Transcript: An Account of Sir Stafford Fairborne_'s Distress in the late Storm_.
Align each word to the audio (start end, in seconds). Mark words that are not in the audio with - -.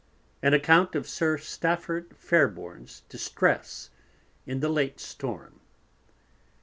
An 0.41 0.55
Account 0.55 0.95
of 0.95 1.07
Sir 1.07 1.37
Stafford 1.37 2.09
Fairborne_'s 2.17 3.03
Distress 3.07 3.91
in 4.47 4.59
the 4.59 4.67
late 4.67 4.97
Storm_. 4.97 5.59